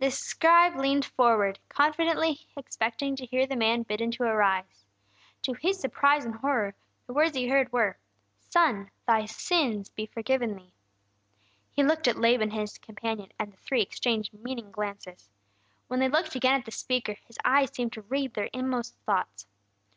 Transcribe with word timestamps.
The 0.00 0.10
scribe 0.10 0.74
leaned 0.74 1.04
forward, 1.04 1.60
confidently 1.68 2.48
expecting 2.56 3.14
to 3.14 3.24
hear 3.26 3.46
the 3.46 3.54
man 3.54 3.84
bidden 3.84 4.10
to 4.10 4.24
arise. 4.24 4.84
To 5.42 5.52
his 5.52 5.78
surprise 5.78 6.24
and 6.24 6.34
horror, 6.34 6.74
the 7.06 7.12
words 7.12 7.36
he 7.36 7.46
heard 7.46 7.70
were: 7.70 7.96
"Son, 8.40 8.90
thy 9.06 9.24
sins 9.26 9.88
be 9.88 10.04
forgiven 10.06 10.56
thee!" 10.56 10.74
He 11.70 11.84
looked 11.84 12.08
at 12.08 12.18
Laban 12.18 12.50
and 12.50 12.60
his 12.60 12.78
companion, 12.78 13.30
and 13.38 13.52
the 13.52 13.56
three 13.56 13.80
exchanged 13.82 14.34
meaning 14.34 14.72
glances. 14.72 15.30
When 15.86 16.00
they 16.00 16.08
looked 16.08 16.34
again 16.34 16.58
at 16.58 16.64
the 16.64 16.72
speaker, 16.72 17.12
His 17.24 17.38
eyes 17.44 17.70
seemed 17.72 17.92
to 17.92 18.02
read 18.02 18.34
their 18.34 18.50
inmost 18.52 18.96
thoughts. 19.06 19.46